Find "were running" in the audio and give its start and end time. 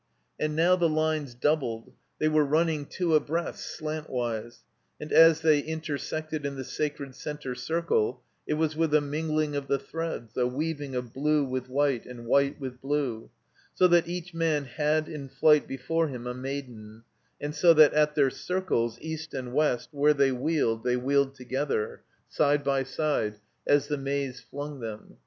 2.27-2.87